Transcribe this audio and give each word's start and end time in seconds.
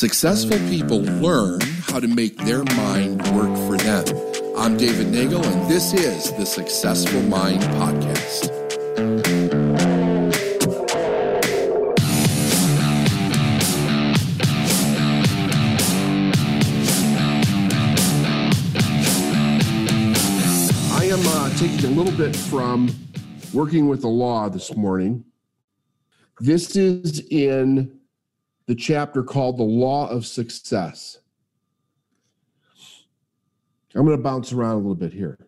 Successful 0.00 0.56
people 0.70 1.02
learn 1.02 1.60
how 1.60 2.00
to 2.00 2.08
make 2.08 2.34
their 2.38 2.64
mind 2.74 3.20
work 3.32 3.54
for 3.68 3.76
them. 3.76 4.06
I'm 4.56 4.78
David 4.78 5.08
Nagel, 5.08 5.44
and 5.44 5.70
this 5.70 5.92
is 5.92 6.32
the 6.38 6.46
Successful 6.46 7.20
Mind 7.20 7.60
Podcast. 7.60 8.50
I 20.94 21.04
am 21.04 21.20
uh, 21.26 21.50
taking 21.58 21.84
a 21.84 21.94
little 21.94 22.16
bit 22.16 22.34
from 22.34 22.88
working 23.52 23.86
with 23.86 24.00
the 24.00 24.08
law 24.08 24.48
this 24.48 24.74
morning. 24.74 25.26
This 26.40 26.74
is 26.74 27.20
in 27.28 27.99
the 28.70 28.76
chapter 28.76 29.24
called 29.24 29.58
The 29.58 29.64
Law 29.64 30.08
of 30.08 30.24
Success. 30.24 31.18
I'm 33.96 34.04
going 34.04 34.16
to 34.16 34.22
bounce 34.22 34.52
around 34.52 34.74
a 34.74 34.76
little 34.76 34.94
bit 34.94 35.12
here. 35.12 35.40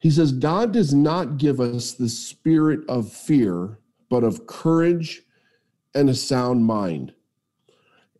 He 0.00 0.10
says, 0.10 0.32
God 0.32 0.72
does 0.72 0.92
not 0.92 1.36
give 1.36 1.60
us 1.60 1.92
the 1.92 2.08
spirit 2.08 2.80
of 2.88 3.12
fear, 3.12 3.78
but 4.10 4.24
of 4.24 4.48
courage 4.48 5.22
and 5.94 6.10
a 6.10 6.16
sound 6.16 6.64
mind. 6.64 7.14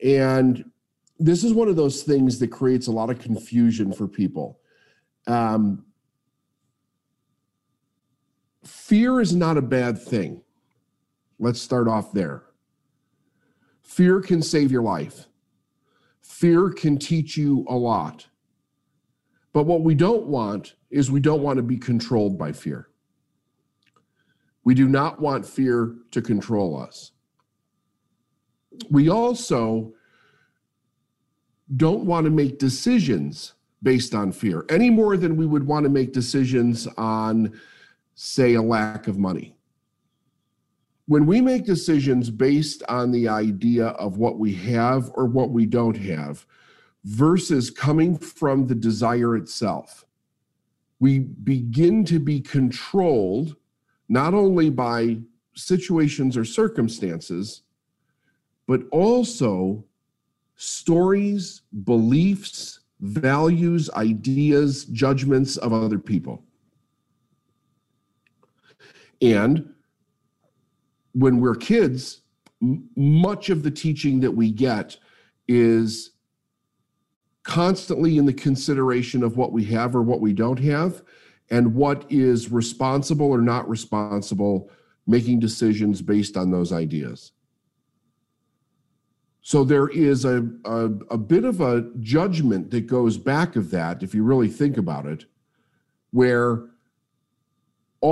And 0.00 0.70
this 1.18 1.42
is 1.42 1.52
one 1.52 1.66
of 1.66 1.74
those 1.74 2.04
things 2.04 2.38
that 2.38 2.52
creates 2.52 2.86
a 2.86 2.92
lot 2.92 3.10
of 3.10 3.18
confusion 3.18 3.92
for 3.92 4.06
people. 4.06 4.60
Um, 5.26 5.84
fear 8.62 9.20
is 9.20 9.34
not 9.34 9.56
a 9.56 9.62
bad 9.62 10.00
thing. 10.00 10.42
Let's 11.40 11.60
start 11.60 11.88
off 11.88 12.12
there. 12.12 12.45
Fear 13.96 14.20
can 14.20 14.42
save 14.42 14.70
your 14.70 14.82
life. 14.82 15.26
Fear 16.20 16.68
can 16.68 16.98
teach 16.98 17.38
you 17.38 17.64
a 17.66 17.74
lot. 17.74 18.26
But 19.54 19.64
what 19.64 19.80
we 19.80 19.94
don't 19.94 20.26
want 20.26 20.74
is 20.90 21.10
we 21.10 21.18
don't 21.18 21.40
want 21.40 21.56
to 21.56 21.62
be 21.62 21.78
controlled 21.78 22.36
by 22.36 22.52
fear. 22.52 22.90
We 24.64 24.74
do 24.74 24.86
not 24.86 25.18
want 25.18 25.46
fear 25.46 25.94
to 26.10 26.20
control 26.20 26.78
us. 26.78 27.12
We 28.90 29.08
also 29.08 29.94
don't 31.78 32.04
want 32.04 32.26
to 32.26 32.30
make 32.30 32.58
decisions 32.58 33.54
based 33.82 34.14
on 34.14 34.30
fear 34.30 34.66
any 34.68 34.90
more 34.90 35.16
than 35.16 35.38
we 35.38 35.46
would 35.46 35.66
want 35.66 35.84
to 35.84 35.90
make 35.90 36.12
decisions 36.12 36.86
on, 36.98 37.58
say, 38.14 38.56
a 38.56 38.62
lack 38.62 39.08
of 39.08 39.16
money 39.18 39.55
when 41.06 41.24
we 41.24 41.40
make 41.40 41.64
decisions 41.64 42.30
based 42.30 42.82
on 42.88 43.12
the 43.12 43.28
idea 43.28 43.88
of 43.88 44.18
what 44.18 44.38
we 44.38 44.52
have 44.54 45.10
or 45.14 45.26
what 45.26 45.50
we 45.50 45.64
don't 45.64 45.96
have 45.96 46.44
versus 47.04 47.70
coming 47.70 48.18
from 48.18 48.66
the 48.66 48.74
desire 48.74 49.36
itself, 49.36 50.04
we 50.98 51.20
begin 51.20 52.04
to 52.04 52.18
be 52.18 52.40
controlled 52.40 53.56
not 54.08 54.34
only 54.34 54.68
by 54.68 55.18
situations 55.54 56.36
or 56.36 56.44
circumstances, 56.44 57.62
but 58.66 58.82
also 58.90 59.84
stories, 60.56 61.62
beliefs, 61.84 62.80
values, 63.00 63.88
ideas, 63.90 64.86
judgments 64.86 65.56
of 65.58 65.72
other 65.72 65.98
people. 65.98 66.42
And 69.22 69.72
when 71.16 71.40
we're 71.40 71.54
kids, 71.54 72.20
m- 72.62 72.88
much 72.94 73.48
of 73.48 73.62
the 73.62 73.70
teaching 73.70 74.20
that 74.20 74.30
we 74.30 74.50
get 74.50 74.96
is 75.48 76.10
constantly 77.42 78.18
in 78.18 78.26
the 78.26 78.34
consideration 78.34 79.22
of 79.22 79.36
what 79.36 79.50
we 79.50 79.64
have 79.64 79.96
or 79.96 80.02
what 80.02 80.20
we 80.20 80.34
don't 80.34 80.58
have 80.58 81.02
and 81.48 81.74
what 81.74 82.04
is 82.10 82.52
responsible 82.52 83.26
or 83.26 83.40
not 83.40 83.68
responsible, 83.68 84.70
making 85.06 85.40
decisions 85.40 86.02
based 86.02 86.36
on 86.36 86.50
those 86.50 86.72
ideas. 86.72 87.32
So 89.40 89.64
there 89.64 89.88
is 89.88 90.24
a, 90.24 90.46
a, 90.64 90.86
a, 91.10 91.16
bit 91.16 91.44
of 91.44 91.60
a 91.60 91.88
judgment 92.00 92.72
that 92.72 92.88
goes 92.88 93.16
back 93.16 93.54
of 93.54 93.70
that, 93.70 94.02
if 94.02 94.12
you 94.12 94.24
really 94.24 94.48
think 94.48 94.76
about 94.76 95.06
it, 95.06 95.24
where 96.10 96.64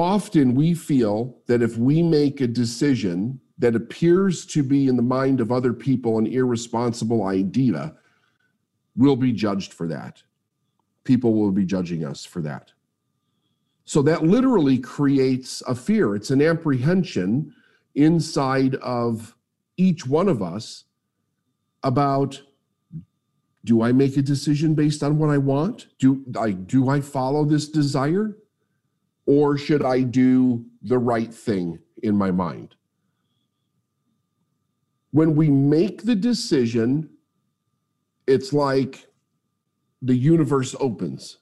often 0.01 0.55
we 0.55 0.75
feel 0.75 1.37
that 1.47 1.63
if 1.63 1.77
we 1.77 2.03
make 2.03 2.41
a 2.41 2.47
decision 2.47 3.41
that 3.59 3.77
appears 3.77 4.47
to 4.47 4.63
be 4.63 4.89
in 4.89 4.97
the 4.97 5.03
mind 5.03 5.41
of 5.41 5.53
other 5.53 5.73
people 5.73 6.19
an 6.19 6.27
irresponsible 6.27 7.27
idea, 7.27 7.95
we'll 8.97 9.17
be 9.17 9.33
judged 9.33 9.73
for 9.73 9.87
that. 9.89 10.23
People 11.05 11.35
will 11.35 11.51
be 11.51 11.65
judging 11.65 12.05
us 12.05 12.25
for 12.25 12.41
that. 12.41 12.73
So 13.85 14.01
that 14.03 14.23
literally 14.23 14.79
creates 14.79 15.63
a 15.67 15.75
fear. 15.75 16.17
It's 16.17 16.31
an 16.31 16.41
apprehension 16.41 17.53
inside 17.95 18.77
of 18.77 19.37
each 19.77 20.07
one 20.07 20.29
of 20.29 20.43
us 20.43 20.85
about 21.83 22.43
do 23.65 23.83
I 23.83 23.93
make 23.93 24.17
a 24.17 24.23
decision 24.23 24.75
based 24.75 25.03
on 25.03 25.19
what 25.19 25.31
I 25.31 25.39
want? 25.39 25.89
Do 25.99 26.23
I 26.39 26.53
do 26.53 26.89
I 26.89 27.01
follow 27.01 27.45
this 27.45 27.69
desire? 27.69 28.37
Or 29.27 29.57
should 29.57 29.85
I 29.85 30.03
do 30.03 30.65
the 30.83 30.99
right 30.99 31.33
thing 31.33 31.79
in 32.03 32.17
my 32.17 32.31
mind? 32.31 32.75
When 35.13 35.37
we 35.37 35.51
make 35.51 36.03
the 36.03 36.15
decision, 36.17 37.09
it's 38.27 38.53
like 38.53 39.07
the 40.03 40.15
universe 40.17 40.75
opens 40.81 41.39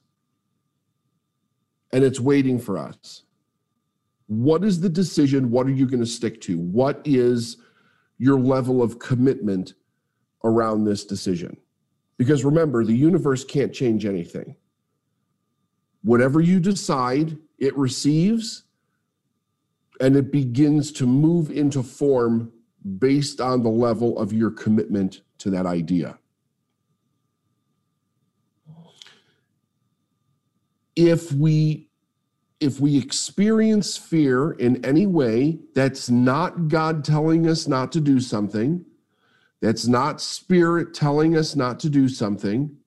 and 1.91 2.03
it's 2.03 2.19
waiting 2.19 2.59
for 2.59 2.77
us. 2.77 3.23
What 4.27 4.63
is 4.63 4.79
the 4.79 4.89
decision? 4.89 5.51
What 5.51 5.67
are 5.67 5.71
you 5.71 5.85
going 5.85 5.99
to 5.99 6.05
stick 6.05 6.39
to? 6.41 6.57
What 6.57 7.01
is 7.05 7.57
your 8.17 8.39
level 8.39 8.81
of 8.81 8.99
commitment 8.99 9.73
around 10.43 10.85
this 10.85 11.05
decision? 11.05 11.57
Because 12.17 12.45
remember, 12.45 12.83
the 12.83 12.95
universe 12.95 13.43
can't 13.43 13.73
change 13.73 14.05
anything. 14.05 14.55
Whatever 16.03 16.41
you 16.41 16.59
decide 16.59 17.37
it 17.63 17.77
receives 17.77 18.63
and 20.01 20.17
it 20.17 20.33
begins 20.33 20.91
to 20.91 21.07
move 21.07 21.49
into 21.49 21.81
form 21.81 22.51
based 22.99 23.39
on 23.39 23.63
the 23.63 23.69
level 23.69 24.19
of 24.19 24.33
your 24.33 24.51
commitment 24.51 25.21
to 25.37 25.49
that 25.49 25.65
idea. 25.65 26.19
If 30.97 31.31
we 31.31 31.87
if 32.59 32.79
we 32.79 32.97
experience 32.97 33.97
fear 33.97 34.51
in 34.51 34.83
any 34.85 35.05
way 35.05 35.59
that's 35.73 36.09
not 36.09 36.67
God 36.67 37.03
telling 37.03 37.47
us 37.47 37.67
not 37.67 37.91
to 37.93 38.01
do 38.01 38.19
something, 38.19 38.85
that's 39.61 39.87
not 39.87 40.21
spirit 40.21 40.93
telling 40.93 41.35
us 41.37 41.55
not 41.55 41.79
to 41.81 41.89
do 41.89 42.07
something, 42.07 42.77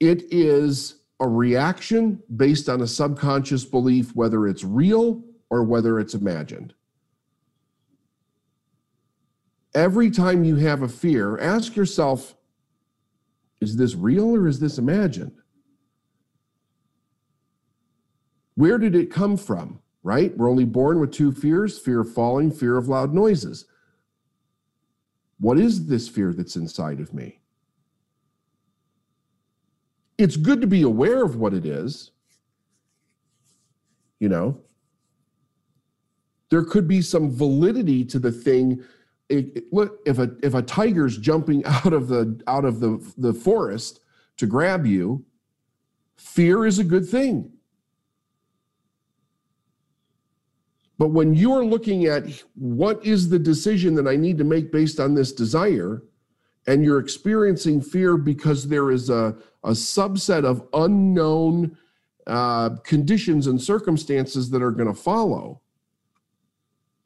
it 0.00 0.22
is 0.30 0.97
a 1.20 1.28
reaction 1.28 2.22
based 2.36 2.68
on 2.68 2.80
a 2.80 2.86
subconscious 2.86 3.64
belief, 3.64 4.14
whether 4.14 4.46
it's 4.46 4.64
real 4.64 5.22
or 5.50 5.64
whether 5.64 5.98
it's 5.98 6.14
imagined. 6.14 6.74
Every 9.74 10.10
time 10.10 10.44
you 10.44 10.56
have 10.56 10.82
a 10.82 10.88
fear, 10.88 11.38
ask 11.38 11.76
yourself 11.76 12.34
is 13.60 13.76
this 13.76 13.94
real 13.96 14.36
or 14.36 14.46
is 14.46 14.60
this 14.60 14.78
imagined? 14.78 15.32
Where 18.54 18.78
did 18.78 18.94
it 18.94 19.10
come 19.10 19.36
from? 19.36 19.80
Right? 20.04 20.36
We're 20.36 20.48
only 20.48 20.64
born 20.64 21.00
with 21.00 21.12
two 21.12 21.32
fears 21.32 21.78
fear 21.78 22.00
of 22.00 22.12
falling, 22.12 22.52
fear 22.52 22.76
of 22.76 22.88
loud 22.88 23.12
noises. 23.12 23.66
What 25.40 25.58
is 25.58 25.86
this 25.86 26.08
fear 26.08 26.32
that's 26.32 26.56
inside 26.56 27.00
of 27.00 27.12
me? 27.12 27.40
It's 30.18 30.36
good 30.36 30.60
to 30.60 30.66
be 30.66 30.82
aware 30.82 31.24
of 31.24 31.36
what 31.36 31.54
it 31.54 31.64
is. 31.64 32.10
You 34.18 34.28
know, 34.28 34.60
there 36.50 36.64
could 36.64 36.88
be 36.88 37.00
some 37.00 37.30
validity 37.30 38.04
to 38.06 38.18
the 38.18 38.32
thing. 38.32 38.84
It, 39.28 39.56
it, 39.56 39.72
look, 39.72 40.00
if 40.04 40.18
a 40.18 40.32
if 40.42 40.54
a 40.54 40.62
tiger's 40.62 41.16
jumping 41.16 41.64
out 41.64 41.92
of 41.92 42.08
the 42.08 42.40
out 42.48 42.64
of 42.64 42.80
the 42.80 43.00
the 43.16 43.32
forest 43.32 44.00
to 44.38 44.46
grab 44.46 44.84
you, 44.84 45.24
fear 46.16 46.66
is 46.66 46.80
a 46.80 46.84
good 46.84 47.08
thing. 47.08 47.52
But 50.98 51.10
when 51.10 51.32
you're 51.32 51.64
looking 51.64 52.06
at 52.06 52.24
what 52.56 53.04
is 53.06 53.28
the 53.28 53.38
decision 53.38 53.94
that 53.94 54.08
I 54.08 54.16
need 54.16 54.36
to 54.38 54.44
make 54.44 54.72
based 54.72 54.98
on 54.98 55.14
this 55.14 55.32
desire, 55.32 56.02
and 56.68 56.84
you're 56.84 56.98
experiencing 56.98 57.80
fear 57.80 58.18
because 58.18 58.68
there 58.68 58.90
is 58.90 59.08
a, 59.08 59.34
a 59.64 59.70
subset 59.70 60.44
of 60.44 60.68
unknown 60.74 61.76
uh, 62.26 62.68
conditions 62.84 63.46
and 63.46 63.60
circumstances 63.60 64.50
that 64.50 64.62
are 64.62 64.70
going 64.70 64.86
to 64.86 64.92
follow, 64.92 65.62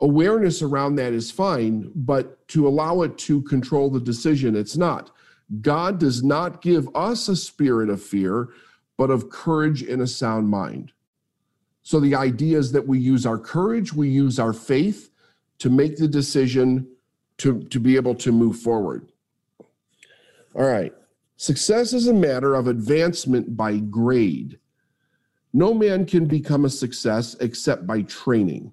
awareness 0.00 0.62
around 0.62 0.96
that 0.96 1.12
is 1.12 1.30
fine, 1.30 1.92
but 1.94 2.46
to 2.48 2.66
allow 2.66 3.02
it 3.02 3.16
to 3.16 3.40
control 3.42 3.88
the 3.88 4.00
decision, 4.00 4.56
it's 4.56 4.76
not. 4.76 5.12
God 5.60 6.00
does 6.00 6.24
not 6.24 6.60
give 6.60 6.88
us 6.96 7.28
a 7.28 7.36
spirit 7.36 7.88
of 7.88 8.02
fear, 8.02 8.48
but 8.98 9.10
of 9.10 9.30
courage 9.30 9.82
and 9.82 10.02
a 10.02 10.08
sound 10.08 10.48
mind. 10.48 10.90
So 11.84 12.00
the 12.00 12.16
idea 12.16 12.58
is 12.58 12.72
that 12.72 12.88
we 12.88 12.98
use 12.98 13.26
our 13.26 13.38
courage, 13.38 13.92
we 13.92 14.08
use 14.08 14.40
our 14.40 14.52
faith 14.52 15.10
to 15.58 15.70
make 15.70 15.98
the 15.98 16.08
decision 16.08 16.88
to, 17.38 17.62
to 17.62 17.78
be 17.78 17.94
able 17.94 18.16
to 18.16 18.32
move 18.32 18.58
forward. 18.58 19.11
All 20.54 20.64
right. 20.64 20.92
Success 21.36 21.92
is 21.92 22.06
a 22.06 22.14
matter 22.14 22.54
of 22.54 22.68
advancement 22.68 23.56
by 23.56 23.78
grade. 23.78 24.58
No 25.52 25.74
man 25.74 26.06
can 26.06 26.26
become 26.26 26.64
a 26.64 26.70
success 26.70 27.34
except 27.40 27.86
by 27.86 28.02
training. 28.02 28.72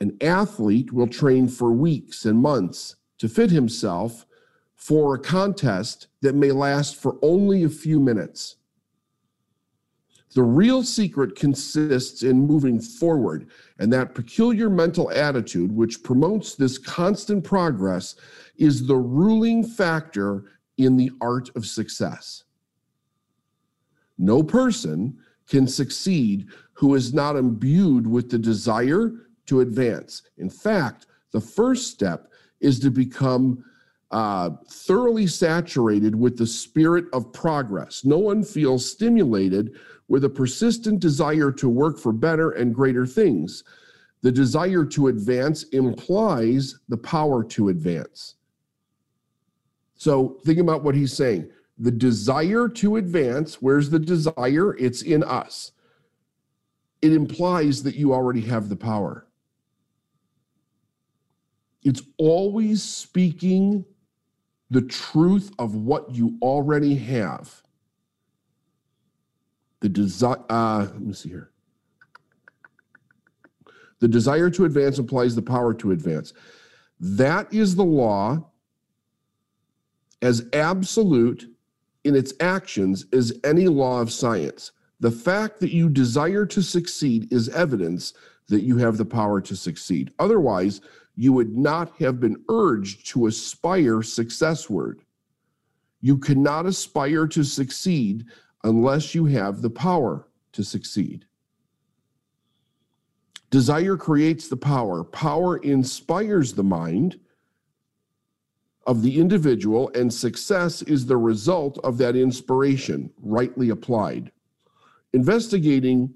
An 0.00 0.16
athlete 0.20 0.92
will 0.92 1.06
train 1.06 1.48
for 1.48 1.72
weeks 1.72 2.24
and 2.24 2.38
months 2.38 2.96
to 3.18 3.28
fit 3.28 3.50
himself 3.50 4.26
for 4.74 5.14
a 5.14 5.18
contest 5.18 6.08
that 6.20 6.34
may 6.34 6.52
last 6.52 6.96
for 6.96 7.16
only 7.22 7.62
a 7.62 7.68
few 7.68 7.98
minutes. 7.98 8.56
The 10.36 10.42
real 10.42 10.82
secret 10.82 11.34
consists 11.34 12.22
in 12.22 12.46
moving 12.46 12.78
forward, 12.78 13.48
and 13.78 13.90
that 13.94 14.14
peculiar 14.14 14.68
mental 14.68 15.10
attitude, 15.10 15.72
which 15.72 16.02
promotes 16.02 16.54
this 16.54 16.76
constant 16.76 17.42
progress, 17.42 18.16
is 18.58 18.86
the 18.86 18.98
ruling 18.98 19.64
factor 19.64 20.44
in 20.76 20.98
the 20.98 21.10
art 21.22 21.48
of 21.56 21.64
success. 21.64 22.44
No 24.18 24.42
person 24.42 25.16
can 25.48 25.66
succeed 25.66 26.48
who 26.74 26.94
is 26.94 27.14
not 27.14 27.36
imbued 27.36 28.06
with 28.06 28.28
the 28.30 28.38
desire 28.38 29.12
to 29.46 29.60
advance. 29.60 30.20
In 30.36 30.50
fact, 30.50 31.06
the 31.32 31.40
first 31.40 31.90
step 31.90 32.30
is 32.60 32.78
to 32.80 32.90
become 32.90 33.64
uh, 34.10 34.50
thoroughly 34.70 35.26
saturated 35.26 36.14
with 36.14 36.36
the 36.36 36.46
spirit 36.46 37.06
of 37.12 37.32
progress. 37.32 38.04
No 38.04 38.18
one 38.18 38.42
feels 38.42 38.88
stimulated 38.90 39.76
with 40.08 40.24
a 40.24 40.28
persistent 40.28 41.00
desire 41.00 41.50
to 41.52 41.68
work 41.68 41.98
for 41.98 42.12
better 42.12 42.52
and 42.52 42.74
greater 42.74 43.06
things. 43.06 43.64
The 44.22 44.32
desire 44.32 44.84
to 44.86 45.08
advance 45.08 45.64
implies 45.64 46.78
the 46.88 46.96
power 46.96 47.44
to 47.44 47.68
advance. 47.68 48.36
So 49.96 50.38
think 50.44 50.58
about 50.58 50.84
what 50.84 50.94
he's 50.94 51.12
saying. 51.12 51.50
The 51.78 51.90
desire 51.90 52.68
to 52.68 52.96
advance, 52.96 53.60
where's 53.60 53.90
the 53.90 53.98
desire? 53.98 54.76
It's 54.76 55.02
in 55.02 55.22
us. 55.24 55.72
It 57.02 57.12
implies 57.12 57.82
that 57.82 57.96
you 57.96 58.14
already 58.14 58.40
have 58.42 58.68
the 58.68 58.76
power. 58.76 59.26
It's 61.82 62.02
always 62.18 62.82
speaking 62.82 63.84
the 64.70 64.82
truth 64.82 65.52
of 65.58 65.74
what 65.74 66.14
you 66.14 66.38
already 66.42 66.96
have. 66.96 67.62
The 69.80 69.88
desire, 69.88 70.42
uh, 70.48 70.88
let 70.92 71.00
me 71.00 71.12
see 71.12 71.28
here. 71.28 71.50
The 74.00 74.08
desire 74.08 74.50
to 74.50 74.64
advance 74.64 74.98
implies 74.98 75.34
the 75.34 75.42
power 75.42 75.72
to 75.74 75.92
advance. 75.92 76.32
That 77.00 77.52
is 77.52 77.76
the 77.76 77.84
law 77.84 78.50
as 80.22 80.46
absolute 80.52 81.46
in 82.04 82.14
its 82.14 82.32
actions 82.40 83.06
as 83.12 83.38
any 83.44 83.68
law 83.68 84.00
of 84.00 84.12
science. 84.12 84.72
The 85.00 85.10
fact 85.10 85.60
that 85.60 85.72
you 85.72 85.88
desire 85.88 86.46
to 86.46 86.62
succeed 86.62 87.32
is 87.32 87.48
evidence 87.50 88.14
that 88.48 88.62
you 88.62 88.78
have 88.78 88.96
the 88.96 89.04
power 89.04 89.40
to 89.42 89.56
succeed. 89.56 90.12
Otherwise, 90.18 90.80
you 91.16 91.32
would 91.32 91.56
not 91.56 91.96
have 91.98 92.20
been 92.20 92.44
urged 92.48 93.06
to 93.08 93.26
aspire 93.26 94.02
successward. 94.02 95.00
You 96.02 96.18
cannot 96.18 96.66
aspire 96.66 97.26
to 97.28 97.42
succeed 97.42 98.26
unless 98.64 99.14
you 99.14 99.24
have 99.24 99.62
the 99.62 99.70
power 99.70 100.28
to 100.52 100.62
succeed. 100.62 101.24
Desire 103.50 103.96
creates 103.96 104.48
the 104.48 104.56
power. 104.56 105.02
Power 105.04 105.56
inspires 105.58 106.52
the 106.52 106.64
mind 106.64 107.18
of 108.86 109.02
the 109.02 109.18
individual, 109.18 109.90
and 109.94 110.12
success 110.12 110.82
is 110.82 111.06
the 111.06 111.16
result 111.16 111.78
of 111.82 111.98
that 111.98 112.14
inspiration, 112.14 113.10
rightly 113.20 113.70
applied. 113.70 114.30
Investigating 115.12 116.12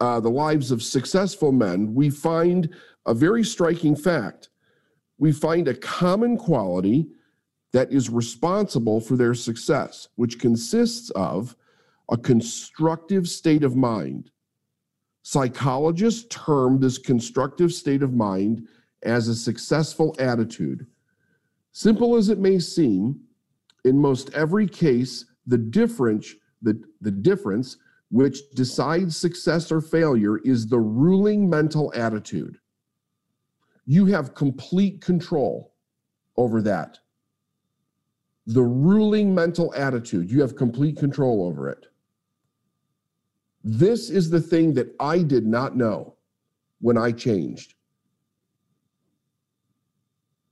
uh, 0.00 0.20
the 0.20 0.30
lives 0.30 0.70
of 0.70 0.82
successful 0.82 1.52
men, 1.52 1.94
we 1.94 2.08
find 2.08 2.74
a 3.06 3.14
very 3.14 3.44
striking 3.44 3.96
fact. 3.96 4.50
We 5.18 5.32
find 5.32 5.68
a 5.68 5.74
common 5.74 6.36
quality 6.36 7.08
that 7.72 7.92
is 7.92 8.10
responsible 8.10 9.00
for 9.00 9.16
their 9.16 9.34
success, 9.34 10.08
which 10.16 10.38
consists 10.38 11.10
of 11.10 11.56
a 12.10 12.16
constructive 12.16 13.28
state 13.28 13.64
of 13.64 13.76
mind. 13.76 14.30
Psychologists 15.22 16.26
term 16.28 16.80
this 16.80 16.98
constructive 16.98 17.72
state 17.72 18.02
of 18.02 18.12
mind 18.12 18.66
as 19.04 19.28
a 19.28 19.34
successful 19.34 20.14
attitude. 20.18 20.86
Simple 21.72 22.16
as 22.16 22.28
it 22.28 22.38
may 22.38 22.58
seem, 22.58 23.20
in 23.84 23.98
most 23.98 24.32
every 24.34 24.66
case, 24.66 25.24
the 25.46 25.58
difference, 25.58 26.34
the, 26.60 26.80
the 27.00 27.10
difference 27.10 27.78
which 28.10 28.50
decides 28.50 29.16
success 29.16 29.72
or 29.72 29.80
failure 29.80 30.38
is 30.44 30.66
the 30.66 30.78
ruling 30.78 31.48
mental 31.48 31.92
attitude. 31.96 32.58
You 33.84 34.06
have 34.06 34.34
complete 34.34 35.00
control 35.00 35.74
over 36.36 36.62
that. 36.62 36.98
The 38.46 38.62
ruling 38.62 39.34
mental 39.34 39.72
attitude, 39.74 40.30
you 40.30 40.40
have 40.40 40.56
complete 40.56 40.96
control 40.96 41.44
over 41.44 41.68
it. 41.68 41.86
This 43.64 44.10
is 44.10 44.30
the 44.30 44.40
thing 44.40 44.74
that 44.74 44.94
I 44.98 45.22
did 45.22 45.46
not 45.46 45.76
know 45.76 46.16
when 46.80 46.98
I 46.98 47.12
changed. 47.12 47.74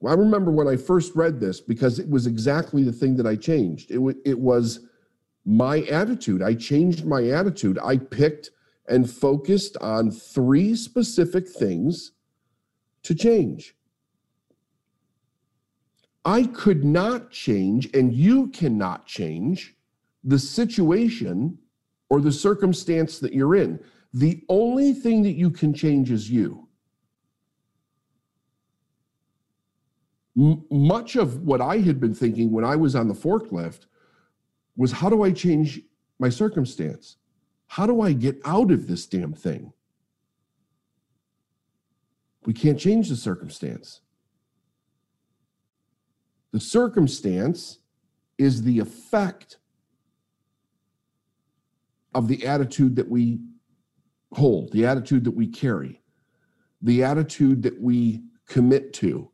I 0.06 0.14
remember 0.14 0.50
when 0.50 0.68
I 0.68 0.76
first 0.76 1.14
read 1.14 1.40
this 1.40 1.60
because 1.60 1.98
it 1.98 2.08
was 2.08 2.26
exactly 2.26 2.82
the 2.84 2.92
thing 2.92 3.16
that 3.16 3.26
I 3.26 3.36
changed. 3.36 3.90
It, 3.90 3.96
w- 3.96 4.18
it 4.24 4.38
was 4.38 4.88
my 5.44 5.82
attitude. 5.82 6.42
I 6.42 6.54
changed 6.54 7.04
my 7.04 7.28
attitude. 7.28 7.78
I 7.82 7.98
picked 7.98 8.50
and 8.88 9.10
focused 9.10 9.76
on 9.78 10.10
three 10.10 10.74
specific 10.74 11.48
things 11.48 12.12
to 13.02 13.14
change. 13.14 13.74
I 16.24 16.44
could 16.44 16.84
not 16.84 17.30
change, 17.30 17.88
and 17.94 18.12
you 18.12 18.48
cannot 18.48 19.06
change 19.06 19.74
the 20.22 20.38
situation 20.38 21.58
or 22.10 22.20
the 22.20 22.32
circumstance 22.32 23.18
that 23.20 23.32
you're 23.32 23.56
in. 23.56 23.80
The 24.12 24.44
only 24.48 24.92
thing 24.92 25.22
that 25.22 25.32
you 25.32 25.50
can 25.50 25.72
change 25.72 26.10
is 26.10 26.30
you. 26.30 26.68
M- 30.36 30.64
much 30.70 31.16
of 31.16 31.42
what 31.42 31.60
I 31.60 31.78
had 31.78 32.00
been 32.00 32.14
thinking 32.14 32.50
when 32.50 32.64
I 32.64 32.76
was 32.76 32.94
on 32.94 33.08
the 33.08 33.14
forklift 33.14 33.86
was 34.76 34.92
how 34.92 35.08
do 35.08 35.22
I 35.22 35.32
change 35.32 35.80
my 36.18 36.28
circumstance? 36.28 37.16
How 37.66 37.86
do 37.86 38.00
I 38.02 38.12
get 38.12 38.40
out 38.44 38.70
of 38.70 38.86
this 38.86 39.06
damn 39.06 39.32
thing? 39.32 39.72
We 42.46 42.52
can't 42.52 42.78
change 42.78 43.08
the 43.08 43.16
circumstance. 43.16 44.00
The 46.52 46.60
circumstance 46.60 47.78
is 48.38 48.62
the 48.62 48.78
effect 48.78 49.58
of 52.14 52.26
the 52.26 52.46
attitude 52.46 52.96
that 52.96 53.08
we 53.08 53.40
hold, 54.32 54.72
the 54.72 54.86
attitude 54.86 55.24
that 55.24 55.36
we 55.36 55.46
carry, 55.46 56.02
the 56.82 57.04
attitude 57.04 57.62
that 57.62 57.80
we 57.80 58.22
commit 58.48 58.92
to. 58.94 59.30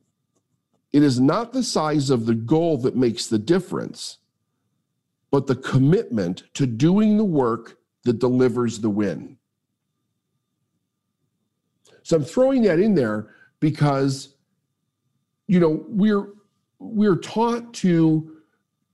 It 0.92 1.02
is 1.02 1.20
not 1.20 1.52
the 1.52 1.62
size 1.62 2.10
of 2.10 2.26
the 2.26 2.34
goal 2.34 2.78
that 2.78 2.96
makes 2.96 3.26
the 3.26 3.38
difference, 3.38 4.18
but 5.30 5.46
the 5.46 5.56
commitment 5.56 6.44
to 6.54 6.66
doing 6.66 7.16
the 7.16 7.24
work 7.24 7.78
that 8.04 8.18
delivers 8.18 8.80
the 8.80 8.90
win. 8.90 9.35
So 12.06 12.14
I'm 12.14 12.22
throwing 12.22 12.62
that 12.62 12.78
in 12.78 12.94
there 12.94 13.30
because, 13.58 14.36
you 15.48 15.58
know, 15.58 15.84
we're 15.88 16.34
we're 16.78 17.16
taught 17.16 17.74
to 17.74 18.36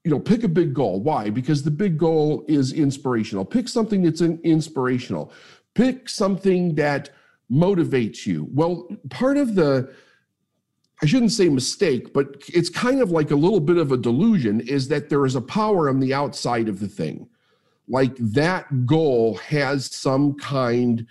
you 0.02 0.10
know 0.10 0.18
pick 0.18 0.44
a 0.44 0.48
big 0.48 0.72
goal. 0.72 1.02
Why? 1.02 1.28
Because 1.28 1.62
the 1.62 1.70
big 1.70 1.98
goal 1.98 2.42
is 2.48 2.72
inspirational. 2.72 3.44
Pick 3.44 3.68
something 3.68 4.02
that's 4.02 4.22
inspirational. 4.22 5.30
Pick 5.74 6.08
something 6.08 6.74
that 6.76 7.10
motivates 7.50 8.24
you. 8.24 8.48
Well 8.50 8.88
part 9.10 9.36
of 9.36 9.56
the 9.56 9.94
i 11.02 11.06
shouldn't 11.06 11.32
say 11.32 11.48
mistake 11.48 12.14
but 12.14 12.26
it's 12.48 12.70
kind 12.70 13.02
of 13.02 13.10
like 13.10 13.30
a 13.32 13.34
little 13.34 13.60
bit 13.60 13.76
of 13.76 13.92
a 13.92 13.96
delusion 13.96 14.60
is 14.60 14.86
that 14.88 15.10
there 15.10 15.26
is 15.26 15.34
a 15.34 15.40
power 15.40 15.90
on 15.90 16.00
the 16.00 16.14
outside 16.14 16.66
of 16.66 16.80
the 16.80 16.88
thing. 16.88 17.28
Like 17.88 18.16
that 18.16 18.86
goal 18.86 19.34
has 19.34 19.94
some 19.94 20.32
kind 20.38 21.06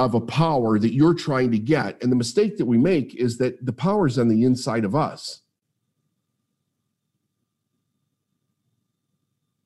of 0.00 0.14
a 0.14 0.20
power 0.20 0.78
that 0.78 0.94
you're 0.94 1.12
trying 1.12 1.50
to 1.50 1.58
get. 1.58 2.02
And 2.02 2.10
the 2.10 2.16
mistake 2.16 2.56
that 2.56 2.64
we 2.64 2.78
make 2.78 3.14
is 3.16 3.36
that 3.36 3.66
the 3.66 3.72
power 3.72 4.06
is 4.06 4.18
on 4.18 4.28
the 4.28 4.44
inside 4.44 4.86
of 4.86 4.94
us. 4.94 5.42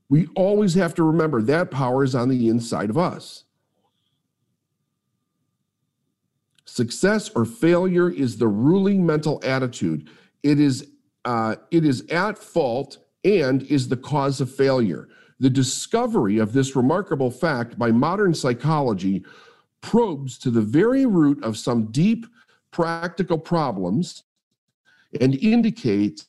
We 0.09 0.27
always 0.35 0.75
have 0.75 0.93
to 0.97 1.05
remember 1.05 1.41
that 1.43 1.71
power 1.71 2.03
is 2.03 2.17
on 2.17 2.29
the 2.29 2.49
inside 2.49 2.91
of 2.91 2.99
us. 2.99 3.45
Success 6.65 7.31
or 7.37 7.45
failure 7.45 8.11
is 8.11 8.37
the 8.37 8.49
ruling 8.49 9.07
mental 9.07 9.41
attitude. 9.45 10.11
It 10.43 10.59
is, 10.59 10.89
uh, 11.25 11.55
it 11.71 11.85
is 11.85 12.05
at 12.11 12.39
fault 12.39 12.99
and 13.23 13.63
is 13.63 13.87
the 13.87 13.97
cause 13.97 14.41
of 14.41 14.53
failure. 14.53 15.09
The 15.39 15.51
discovery 15.51 16.39
of 16.39 16.53
this 16.53 16.75
remarkable 16.75 17.31
fact 17.31 17.79
by 17.79 17.93
modern 17.93 18.35
psychology 18.35 19.25
probes 19.85 20.39
to 20.39 20.51
the 20.51 20.63
very 20.63 21.05
root 21.05 21.45
of 21.45 21.59
some 21.59 21.93
deep 21.93 22.25
practical 22.71 23.39
problems 23.39 24.25
and 25.21 25.35
indicates 25.37 26.27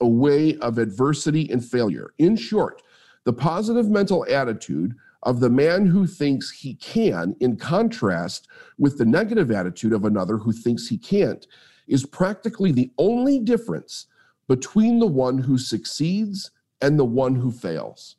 a 0.00 0.08
way 0.08 0.56
of 0.56 0.78
adversity 0.78 1.50
and 1.50 1.62
failure. 1.62 2.14
In 2.16 2.34
short, 2.34 2.82
the 3.24 3.32
positive 3.32 3.90
mental 3.90 4.24
attitude 4.30 4.94
of 5.24 5.38
the 5.38 5.50
man 5.50 5.84
who 5.84 6.06
thinks 6.06 6.50
he 6.50 6.76
can, 6.76 7.36
in 7.40 7.58
contrast 7.58 8.48
with 8.78 8.96
the 8.96 9.04
negative 9.04 9.50
attitude 9.50 9.92
of 9.92 10.06
another 10.06 10.38
who 10.38 10.50
thinks 10.50 10.88
he 10.88 10.96
can't, 10.96 11.46
is 11.88 12.06
practically 12.06 12.72
the 12.72 12.90
only 12.96 13.38
difference 13.38 14.06
between 14.48 14.98
the 14.98 15.06
one 15.06 15.36
who 15.36 15.58
succeeds 15.58 16.52
and 16.80 16.98
the 16.98 17.04
one 17.04 17.34
who 17.34 17.50
fails. 17.50 18.16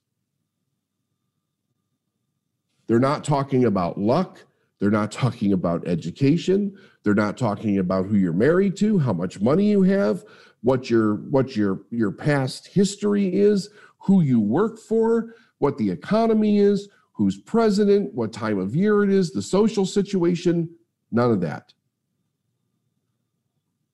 They're 2.86 3.00
not 3.00 3.24
talking 3.24 3.66
about 3.66 4.00
luck. 4.00 4.46
They're 4.80 4.90
not 4.90 5.12
talking 5.12 5.54
about 5.54 5.88
education. 5.88 6.76
They're 7.04 7.14
not 7.14 7.38
talking 7.38 7.80
about 7.80 8.06
who 8.06 8.16
you're 8.16 8.34
married 8.34 8.78
to, 8.78 8.98
how 8.98 9.14
much 9.14 9.42
money 9.42 9.70
you 9.70 9.84
have, 9.84 10.24
what 10.62 10.90
your 10.90 11.16
what 11.16 11.56
your 11.56 11.82
your 11.92 12.12
past 12.12 12.68
history 12.68 13.34
is, 13.34 13.70
who 13.98 14.22
you 14.22 14.40
work 14.40 14.80
for 14.80 15.36
what 15.60 15.78
the 15.78 15.90
economy 15.90 16.60
is, 16.60 16.90
who's 17.12 17.38
president, 17.38 18.14
what 18.14 18.32
time 18.32 18.58
of 18.58 18.76
year 18.76 19.04
it 19.04 19.10
is, 19.10 19.32
the 19.32 19.42
social 19.42 19.86
situation, 19.86 20.70
none 21.12 21.32
of 21.32 21.42
that. 21.42 21.74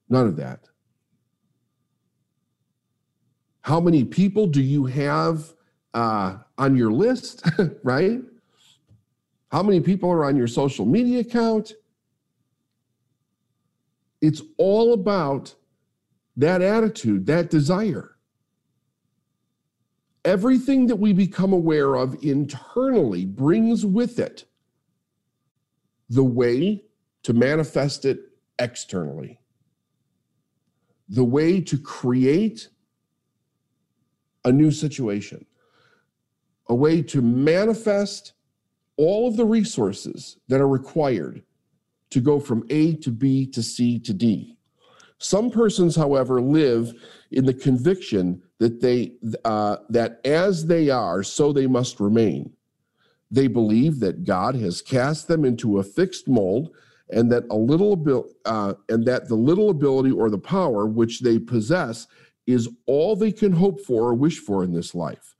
None 0.09 0.27
of 0.27 0.35
that. 0.37 0.69
How 3.61 3.79
many 3.79 4.03
people 4.03 4.45
do 4.45 4.61
you 4.61 4.85
have 4.85 5.53
uh, 5.95 6.37
on 6.59 6.75
your 6.75 6.91
list, 6.91 7.43
right? 7.83 8.21
How 9.51 9.63
many 9.63 9.79
people 9.79 10.09
are 10.09 10.25
on 10.25 10.35
your 10.35 10.47
social 10.47 10.85
media 10.85 11.19
account? 11.19 11.73
It's 14.21 14.41
all 14.57 14.93
about 14.93 15.55
that 16.37 16.61
attitude, 16.61 17.25
that 17.27 17.49
desire 17.49 18.15
everything 20.25 20.87
that 20.87 20.95
we 20.95 21.13
become 21.13 21.53
aware 21.53 21.95
of 21.95 22.17
internally 22.23 23.25
brings 23.25 23.85
with 23.85 24.19
it 24.19 24.43
the 26.09 26.23
way 26.23 26.83
to 27.23 27.31
manifest 27.31 28.05
it 28.05 28.19
externally, 28.59 29.39
the 31.07 31.23
way 31.23 31.61
to 31.61 31.77
create 31.77 32.69
a 34.43 34.51
new 34.51 34.71
situation, 34.71 35.45
a 36.67 36.75
way 36.75 37.01
to 37.01 37.21
manifest 37.21 38.33
all 38.97 39.27
of 39.27 39.37
the 39.37 39.45
resources 39.45 40.37
that 40.47 40.61
are 40.61 40.67
required 40.67 41.43
to 42.11 42.21
go 42.21 42.39
from 42.39 42.65
A 42.69 42.95
to 42.95 43.11
B 43.11 43.45
to 43.47 43.61
C 43.61 43.99
to 43.99 44.13
D. 44.13 44.57
Some 45.17 45.49
persons, 45.49 45.95
however, 45.95 46.41
live 46.41 46.93
in 47.31 47.45
the 47.45 47.53
conviction 47.53 48.41
that 48.59 48.81
they 48.81 49.13
uh, 49.43 49.77
that 49.89 50.19
as 50.25 50.65
they 50.67 50.89
are, 50.89 51.23
so 51.23 51.51
they 51.51 51.67
must 51.67 51.99
remain. 51.99 52.53
They 53.31 53.47
believe 53.47 53.99
that 53.99 54.23
God 54.23 54.55
has 54.55 54.81
cast 54.81 55.27
them 55.27 55.43
into 55.43 55.79
a 55.79 55.83
fixed 55.83 56.27
mold, 56.27 56.71
and 57.09 57.31
that 57.31 57.43
a 57.49 57.55
little 57.55 57.93
abil- 57.93 58.29
uh, 58.45 58.73
and 58.89 59.05
that 59.05 59.27
the 59.27 59.35
little 59.35 59.69
ability 59.69 60.11
or 60.11 60.29
the 60.29 60.37
power 60.37 60.85
which 60.85 61.21
they 61.21 61.39
possess 61.39 62.07
is 62.45 62.69
all 62.85 63.15
they 63.15 63.31
can 63.31 63.51
hope 63.51 63.81
for 63.81 64.03
or 64.03 64.13
wish 64.13 64.39
for 64.39 64.63
in 64.63 64.73
this 64.73 64.93
life. 64.93 65.35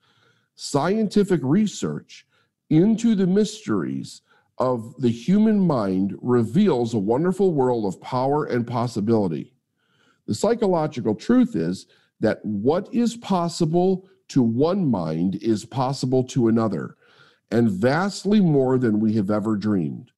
Scientific 0.56 1.40
research 1.44 2.26
into 2.70 3.16
the 3.16 3.28
mysteries 3.28 4.22
of 4.58 5.00
the 5.02 5.10
human 5.10 5.60
mind 5.60 6.18
reveals 6.22 6.94
a 6.94 7.00
wonderful 7.00 7.54
world 7.54 7.86
of 7.86 8.02
power 8.02 8.46
and 8.46 8.66
possibility. 8.66 9.54
The 10.28 10.36
psychological 10.36 11.16
truth 11.16 11.56
is 11.56 11.88
that 12.20 12.44
what 12.44 12.94
is 12.94 13.18
possible 13.18 14.08
to 14.30 14.42
one 14.42 14.90
mind 14.90 15.36
is 15.36 15.66
possible 15.66 16.24
to 16.24 16.48
another, 16.48 16.96
and 17.52 17.70
vastly 17.70 18.40
more 18.40 18.78
than 18.78 19.00
we 19.00 19.14
have 19.14 19.30
ever 19.30 19.56
dreamed. 19.56 20.12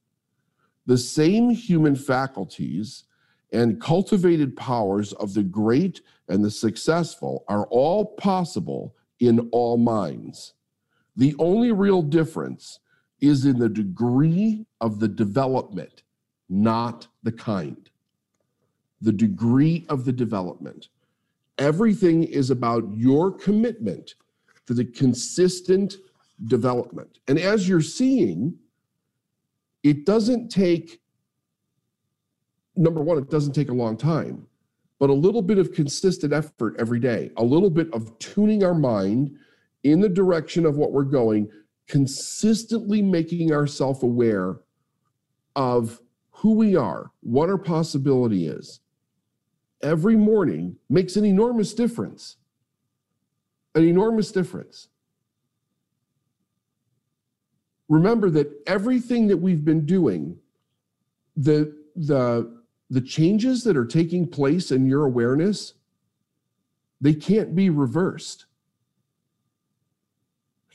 The 0.85 0.97
same 0.97 1.49
human 1.49 1.95
faculties 1.95 3.03
and 3.51 3.81
cultivated 3.81 4.55
powers 4.55 5.13
of 5.13 5.33
the 5.33 5.43
great 5.43 6.01
and 6.29 6.43
the 6.43 6.51
successful 6.51 7.43
are 7.47 7.65
all 7.67 8.05
possible 8.05 8.95
in 9.19 9.49
all 9.51 9.77
minds. 9.77 10.53
The 11.17 11.35
only 11.39 11.71
real 11.71 12.03
difference 12.03 12.79
is 13.19 13.45
in 13.45 13.57
the 13.57 13.69
degree 13.69 14.65
of 14.79 14.99
the 14.99 15.07
development, 15.07 16.03
not 16.47 17.07
the 17.23 17.31
kind. 17.31 17.89
The 19.01 19.11
degree 19.11 19.85
of 19.89 20.05
the 20.05 20.13
development. 20.13 20.89
Everything 21.57 22.23
is 22.23 22.51
about 22.51 22.83
your 22.93 23.31
commitment 23.31 24.13
to 24.67 24.75
the 24.75 24.85
consistent 24.85 25.95
development. 26.45 27.17
And 27.27 27.39
as 27.39 27.67
you're 27.67 27.81
seeing, 27.81 28.53
it 29.81 30.05
doesn't 30.05 30.49
take, 30.49 31.01
number 32.75 33.01
one, 33.01 33.17
it 33.17 33.31
doesn't 33.31 33.53
take 33.53 33.69
a 33.69 33.73
long 33.73 33.97
time, 33.97 34.45
but 34.99 35.09
a 35.09 35.13
little 35.13 35.41
bit 35.41 35.57
of 35.57 35.73
consistent 35.73 36.31
effort 36.31 36.75
every 36.77 36.99
day, 36.99 37.31
a 37.37 37.43
little 37.43 37.71
bit 37.71 37.91
of 37.91 38.17
tuning 38.19 38.63
our 38.63 38.75
mind 38.75 39.35
in 39.83 40.01
the 40.01 40.09
direction 40.09 40.65
of 40.65 40.77
what 40.77 40.91
we're 40.91 41.03
going, 41.03 41.49
consistently 41.87 43.01
making 43.01 43.51
ourselves 43.53 44.03
aware 44.03 44.57
of 45.55 46.01
who 46.31 46.53
we 46.53 46.75
are, 46.75 47.11
what 47.21 47.49
our 47.49 47.57
possibility 47.57 48.47
is, 48.47 48.81
every 49.81 50.15
morning 50.15 50.75
makes 50.89 51.15
an 51.15 51.25
enormous 51.25 51.73
difference. 51.73 52.37
An 53.75 53.83
enormous 53.83 54.31
difference. 54.31 54.89
Remember 57.89 58.29
that 58.31 58.51
everything 58.67 59.27
that 59.27 59.37
we've 59.37 59.63
been 59.63 59.85
doing, 59.85 60.37
the, 61.35 61.73
the, 61.95 62.61
the 62.89 63.01
changes 63.01 63.63
that 63.63 63.77
are 63.77 63.85
taking 63.85 64.27
place 64.27 64.71
in 64.71 64.85
your 64.85 65.05
awareness, 65.05 65.73
they 66.99 67.13
can't 67.13 67.55
be 67.55 67.69
reversed. 67.69 68.46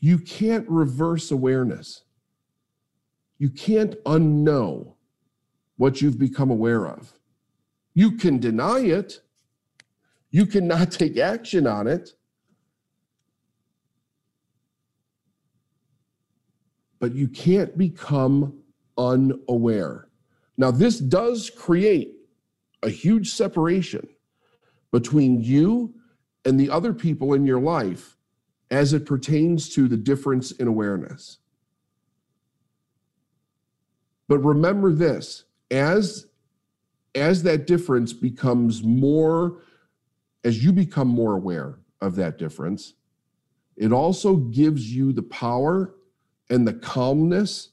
You 0.02 0.18
can't 0.18 0.68
reverse 0.68 1.30
awareness. 1.30 2.02
You 3.38 3.50
can't 3.50 3.94
unknow 4.02 4.94
what 5.76 6.02
you've 6.02 6.18
become 6.18 6.50
aware 6.50 6.88
of. 6.88 7.12
You 7.94 8.16
can 8.16 8.38
deny 8.38 8.80
it. 8.80 9.20
You 10.32 10.44
cannot 10.44 10.90
take 10.90 11.18
action 11.18 11.68
on 11.68 11.86
it. 11.86 12.14
But 16.98 17.14
you 17.14 17.28
can't 17.28 17.78
become 17.78 18.58
unaware. 18.98 20.08
Now, 20.58 20.72
this 20.72 20.98
does 20.98 21.48
create 21.48 22.16
a 22.82 22.90
huge 22.90 23.30
separation 23.30 24.08
between 24.90 25.40
you 25.40 25.94
and 26.44 26.58
the 26.58 26.70
other 26.70 26.92
people 26.92 27.34
in 27.34 27.46
your 27.46 27.60
life 27.60 28.16
as 28.72 28.94
it 28.94 29.04
pertains 29.04 29.68
to 29.68 29.86
the 29.86 29.98
difference 29.98 30.50
in 30.50 30.66
awareness. 30.66 31.38
But 34.26 34.38
remember 34.38 34.92
this 34.92 35.44
as 35.70 36.26
as 37.14 37.42
that 37.42 37.66
difference 37.66 38.14
becomes 38.14 38.82
more, 38.82 39.58
as 40.44 40.64
you 40.64 40.72
become 40.72 41.08
more 41.08 41.34
aware 41.34 41.78
of 42.00 42.16
that 42.16 42.38
difference, 42.38 42.94
it 43.76 43.92
also 43.92 44.36
gives 44.36 44.90
you 44.90 45.12
the 45.12 45.22
power 45.22 45.94
and 46.48 46.66
the 46.66 46.72
calmness 46.72 47.68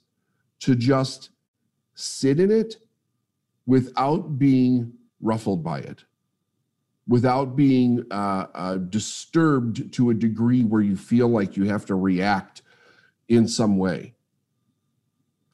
to 0.60 0.76
just 0.76 1.30
sit 1.96 2.42
in 2.42 2.52
it 2.52 2.76
without 3.66 4.38
being 4.38 4.92
ruffled 5.22 5.64
by 5.64 5.80
it, 5.80 6.04
without 7.10 7.56
being 7.56 8.06
uh, 8.12 8.46
uh, 8.54 8.76
disturbed 8.78 9.92
to 9.92 10.12
a 10.12 10.14
degree 10.14 10.64
where 10.64 10.84
you 10.84 10.96
feel 10.96 11.28
like 11.28 11.58
you 11.58 11.66
have 11.66 11.84
to 11.84 11.96
react 11.96 12.62
in 13.28 13.48
some 13.48 13.78
way. 13.78 14.14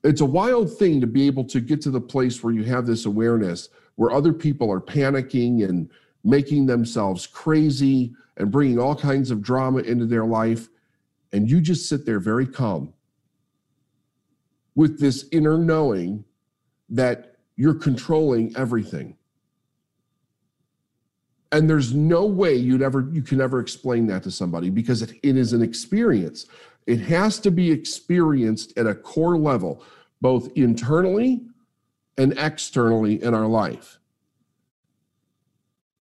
It's 0.04 0.20
a 0.20 0.26
wild 0.26 0.78
thing 0.78 1.00
to 1.00 1.08
be 1.08 1.26
able 1.26 1.46
to 1.46 1.62
get 1.62 1.82
to 1.84 1.92
the 1.92 2.02
place 2.02 2.44
where 2.44 2.54
you 2.54 2.66
have 2.66 2.86
this 2.86 3.06
awareness 3.06 3.70
where 3.96 4.12
other 4.12 4.34
people 4.34 4.70
are 4.70 4.82
panicking 4.82 5.68
and 5.68 5.90
making 6.26 6.66
themselves 6.66 7.26
crazy 7.26 8.14
and 8.36 8.52
bringing 8.52 8.78
all 8.78 8.94
kinds 8.94 9.32
of 9.32 9.42
drama 9.42 9.80
into 9.80 10.06
their 10.06 10.26
life. 10.26 10.68
And 11.32 11.50
you 11.50 11.62
just 11.62 11.88
sit 11.88 12.06
there 12.06 12.20
very 12.20 12.46
calm 12.46 12.94
with 14.76 15.00
this 15.00 15.26
inner 15.32 15.58
knowing 15.58 16.26
that 16.90 17.38
you're 17.56 17.76
controlling 17.76 18.54
everything. 18.58 19.16
And 21.56 21.70
there's 21.70 21.94
no 21.94 22.26
way 22.26 22.54
you'd 22.54 22.82
ever 22.82 23.08
you 23.14 23.22
can 23.22 23.40
ever 23.40 23.62
explain 23.62 24.08
that 24.08 24.24
to 24.24 24.32
somebody 24.32 24.70
because 24.70 25.02
it, 25.02 25.14
it 25.24 25.38
is 25.38 25.54
an 25.54 25.62
experience. 25.62 26.48
It 26.86 26.98
has 26.98 27.40
to 27.40 27.50
be 27.50 27.72
experienced 27.72 28.78
at 28.78 28.86
a 28.86 28.94
core 28.94 29.38
level, 29.38 29.82
both 30.20 30.50
internally 30.58 31.46
and 32.18 32.38
externally 32.38 33.24
in 33.24 33.34
our 33.34 33.48
life. 33.48 34.00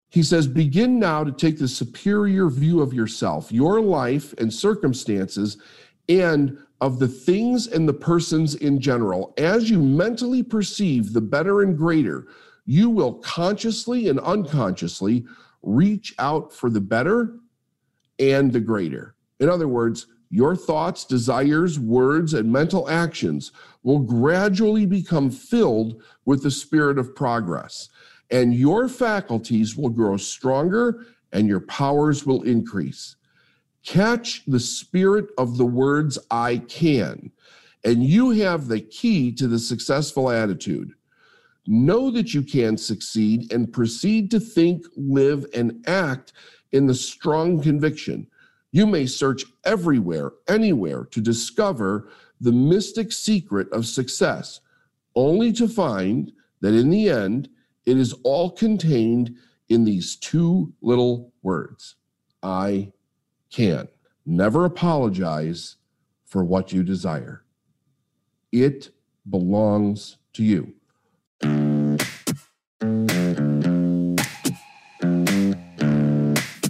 He 0.09 0.21
says, 0.21 0.47
begin 0.47 0.99
now 0.99 1.23
to 1.23 1.31
take 1.31 1.59
the 1.59 1.67
superior 1.69 2.49
view 2.49 2.81
of 2.81 2.93
yourself, 2.93 3.49
your 3.49 3.79
life 3.79 4.33
and 4.39 4.53
circumstances, 4.53 5.57
and 6.09 6.57
of 6.81 6.99
the 6.99 7.07
things 7.07 7.67
and 7.67 7.87
the 7.87 7.93
persons 7.93 8.55
in 8.55 8.81
general. 8.81 9.33
As 9.37 9.69
you 9.69 9.81
mentally 9.81 10.43
perceive 10.43 11.13
the 11.13 11.21
better 11.21 11.61
and 11.61 11.77
greater, 11.77 12.27
you 12.67 12.89
will 12.89 13.13
consciously 13.13 14.09
and 14.09 14.19
unconsciously 14.19 15.25
reach 15.63 16.13
out 16.19 16.53
for 16.53 16.69
the 16.69 16.81
better 16.81 17.37
and 18.19 18.51
the 18.51 18.59
greater. 18.59 19.15
In 19.39 19.49
other 19.49 19.69
words, 19.69 20.07
your 20.29 20.55
thoughts, 20.55 21.05
desires, 21.05 21.79
words, 21.79 22.33
and 22.33 22.51
mental 22.51 22.89
actions 22.89 23.53
will 23.83 23.99
gradually 23.99 24.85
become 24.85 25.31
filled 25.31 26.03
with 26.25 26.43
the 26.43 26.51
spirit 26.51 26.99
of 26.99 27.15
progress, 27.15 27.87
and 28.29 28.53
your 28.53 28.89
faculties 28.89 29.77
will 29.77 29.89
grow 29.89 30.17
stronger 30.17 31.05
and 31.31 31.47
your 31.47 31.61
powers 31.61 32.25
will 32.25 32.43
increase. 32.43 33.15
Catch 33.83 34.43
the 34.45 34.59
spirit 34.59 35.27
of 35.37 35.57
the 35.57 35.65
words 35.65 36.19
I 36.29 36.57
can, 36.57 37.31
and 37.85 38.03
you 38.03 38.31
have 38.31 38.67
the 38.67 38.81
key 38.81 39.31
to 39.33 39.47
the 39.47 39.59
successful 39.59 40.29
attitude. 40.29 40.91
Know 41.67 42.09
that 42.11 42.33
you 42.33 42.43
can 42.43 42.77
succeed 42.77 43.51
and 43.51 43.71
proceed 43.71 44.31
to 44.31 44.39
think, 44.39 44.85
live, 44.95 45.45
and 45.53 45.83
act 45.87 46.33
in 46.71 46.87
the 46.87 46.95
strong 46.95 47.61
conviction. 47.61 48.27
You 48.71 48.87
may 48.87 49.05
search 49.05 49.43
everywhere, 49.65 50.31
anywhere 50.47 51.05
to 51.05 51.21
discover 51.21 52.09
the 52.39 52.51
mystic 52.51 53.11
secret 53.11 53.69
of 53.71 53.85
success, 53.85 54.61
only 55.15 55.51
to 55.53 55.67
find 55.67 56.31
that 56.61 56.73
in 56.73 56.89
the 56.89 57.09
end, 57.09 57.49
it 57.85 57.97
is 57.97 58.13
all 58.23 58.51
contained 58.51 59.35
in 59.69 59.83
these 59.83 60.15
two 60.15 60.73
little 60.81 61.33
words 61.41 61.95
I 62.43 62.91
can. 63.49 63.87
Never 64.25 64.65
apologize 64.65 65.77
for 66.25 66.43
what 66.43 66.71
you 66.71 66.83
desire. 66.83 67.43
It 68.51 68.91
belongs 69.29 70.17
to 70.33 70.43
you. 70.43 70.73